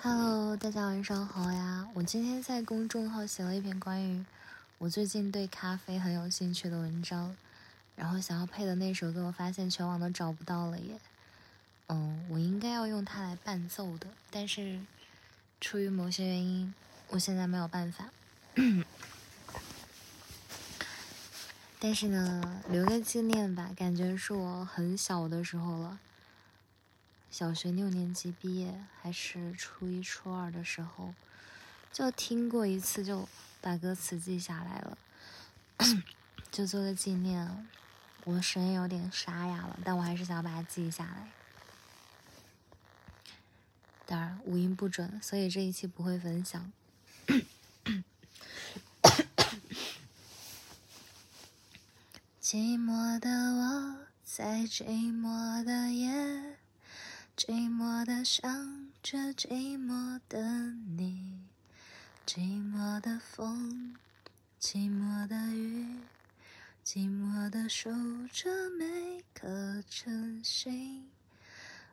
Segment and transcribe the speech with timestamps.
[0.00, 1.88] Hello，大家晚上好呀！
[1.92, 4.24] 我今天在公众号写了一篇关于
[4.78, 7.36] 我最近对咖啡很有兴趣的文章，
[7.96, 11.00] 然后想要配的那首歌，我发现全网都找不到了耶。
[11.88, 14.78] 嗯，我应该要用它来伴奏的，但是
[15.60, 16.72] 出于某些原因，
[17.08, 18.10] 我现在没有办法。
[21.80, 25.98] 但是呢，留个纪念吧，感觉是我很小的时候了。
[27.38, 31.14] 小学六年级毕业还是初一初二的时候，
[31.92, 33.28] 就听过一次，就
[33.60, 34.98] 把歌词记下来了，
[36.50, 37.68] 就做个纪念。
[38.24, 41.28] 我声音有点沙哑了，但我还是想把它记下来。
[44.04, 46.72] 当然五音不准，所以这一期不会分享。
[52.42, 54.82] 寂寞的我在寂
[55.16, 56.58] 寞的夜。
[57.38, 61.38] 寂寞的想着寂寞的你，
[62.26, 63.94] 寂寞的风，
[64.60, 66.00] 寂寞的雨，
[66.84, 67.92] 寂寞的守
[68.32, 71.08] 着每颗真心，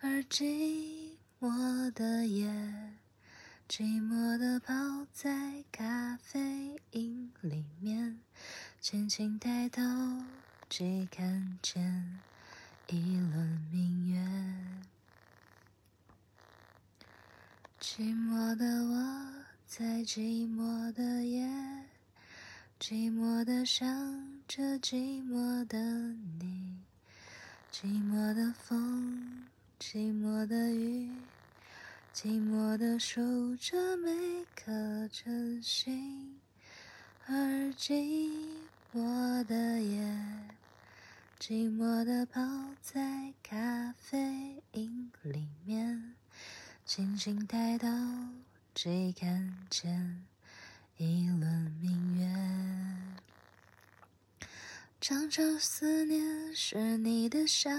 [0.00, 2.46] 而寂寞的夜，
[3.66, 4.74] 寂寞的泡
[5.10, 8.20] 在咖啡因里面，
[8.78, 9.80] 轻轻抬头
[10.68, 12.20] 只看见
[12.88, 14.20] 一轮明月。
[17.82, 19.32] 寂寞的我
[19.66, 21.48] 在寂寞的夜，
[22.78, 23.88] 寂寞的想
[24.46, 25.78] 着寂寞的
[26.38, 26.76] 你，
[27.72, 29.46] 寂寞的风，
[29.80, 31.10] 寂寞的雨，
[32.14, 33.22] 寂寞的守
[33.56, 36.38] 着每颗真心，
[37.26, 37.34] 而
[37.78, 38.30] 寂
[38.94, 40.02] 寞的夜，
[41.40, 42.42] 寂寞的泡
[42.82, 46.09] 在咖啡因里面。
[46.92, 47.86] 轻轻抬头，
[48.74, 50.26] 只看见
[50.96, 52.28] 一轮明月。
[55.00, 57.70] 长长思念是你的笑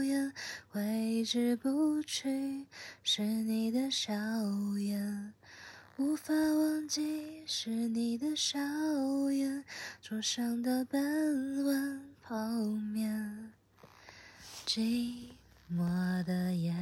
[0.00, 0.32] 颜，
[0.68, 2.64] 挥之不去
[3.02, 4.14] 是你的笑
[4.78, 5.34] 颜，
[5.96, 8.60] 无法忘记是你的笑
[9.32, 9.64] 颜。
[10.00, 11.02] 桌上的半
[11.64, 12.36] 碗泡
[12.94, 13.52] 面，
[14.64, 15.30] 寂
[15.68, 16.72] 寞的夜。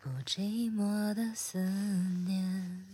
[0.00, 2.84] 不寂寞的思念，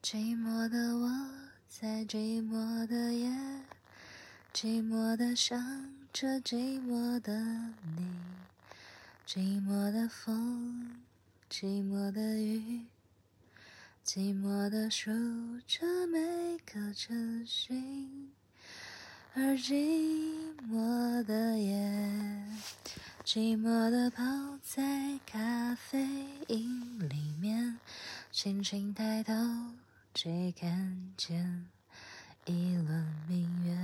[0.00, 1.10] 寂寞的我
[1.68, 3.28] 在寂寞的夜，
[4.54, 7.34] 寂寞的想着寂寞的
[7.96, 8.06] 你，
[9.26, 11.02] 寂寞的风，
[11.50, 12.86] 寂寞的雨，
[14.06, 15.10] 寂寞的数
[15.66, 18.30] 着每个晨星，
[19.34, 22.44] 而寂寞的夜。
[23.30, 24.24] 寂寞的泡
[24.62, 25.98] 在咖啡
[26.46, 27.78] 因里面，
[28.32, 29.34] 轻轻抬头，
[30.14, 31.66] 只看见
[32.46, 33.76] 一轮明月。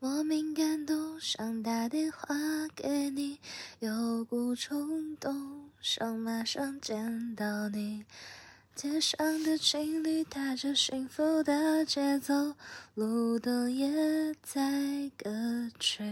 [0.00, 2.28] 莫名感动，想打电话
[2.76, 3.38] 给你，
[3.78, 8.04] 有股冲动，想马上见到你。
[8.74, 12.54] 街上的情侣踏着幸福的节奏，
[12.94, 16.04] 路灯也在歌曲。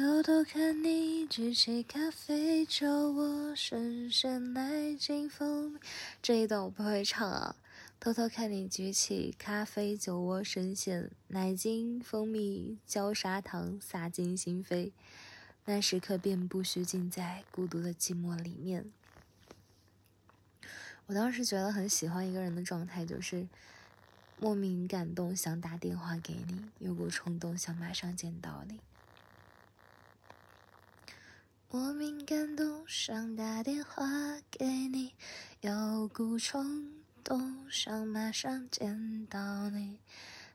[0.00, 5.78] 偷偷看你举起咖啡酒，我深陷奶精蜂蜜。
[6.22, 7.54] 这一段我不会唱啊。
[8.00, 14.90] 偷偷看你举起咖啡酒窝，深陷奶精蜂蜜焦砂糖洒进心扉，
[15.66, 18.90] 那时刻便不需浸在孤独的寂寞里面。
[21.08, 23.46] 我当时觉得很喜欢一个人的状态，就是
[24.38, 28.80] 莫名感动，想打电话给你，有股冲动想马上见到你。
[31.72, 34.04] 莫名感动，想打电话
[34.50, 35.14] 给你，
[35.60, 36.90] 有股冲
[37.22, 40.00] 动想马上见到你。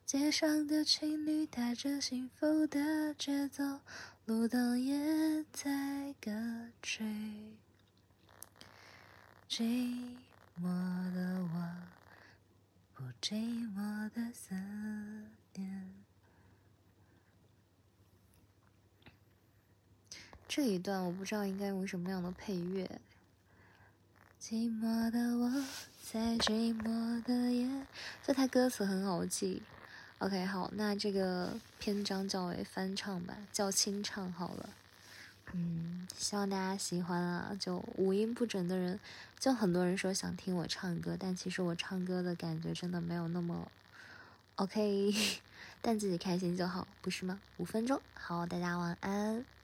[0.05, 3.79] 街上的情侣踏着幸福的节奏，
[4.25, 6.31] 路灯也在歌
[6.83, 7.05] 曲。
[9.49, 10.17] 寂
[10.61, 10.65] 寞
[11.13, 11.75] 的我，
[12.93, 13.35] 不寂
[13.73, 14.53] 寞的思
[15.53, 15.93] 念。
[20.55, 22.89] 这一段我不知道应该用什么样的配乐。
[24.41, 25.65] 寂寞的我
[26.01, 27.67] 在寂寞的夜，
[28.25, 29.61] 这它歌词很好记。
[30.19, 34.69] OK，好，那这个篇章叫为翻唱吧，叫清唱好了。
[35.51, 37.53] 嗯，希望大家喜欢啊。
[37.59, 38.97] 就五音不准的人，
[39.37, 43.69] 就很多人说想听我唱歌，但其实我唱歌的感觉真的没有那么
[44.55, 45.13] OK，
[45.81, 47.41] 但自己开心就好，不是吗？
[47.57, 49.45] 五分钟，好，大家晚安。